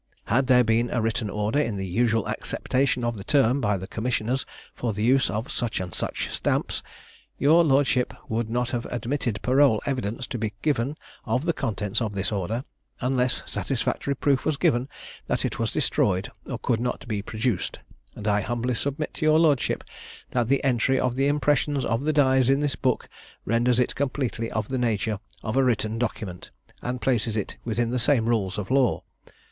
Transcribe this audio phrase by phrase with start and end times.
[0.25, 3.85] Had there been a written order in the usual acceptation of the term by the
[3.85, 6.81] commissioners for the use of such and such stamps,
[7.37, 12.15] your lordship would not have admitted parole evidence to be given of the contents of
[12.15, 12.63] this order,
[12.99, 14.89] unless satisfactory proof was given
[15.27, 17.77] that it was destroyed, or could not be produced;
[18.15, 19.83] and I humbly submit to your lordship,
[20.31, 23.07] that the entry of the impressions of the dies in this book
[23.45, 26.49] renders it completely of the nature of a written document,
[26.81, 29.03] and places it within the same rules of law.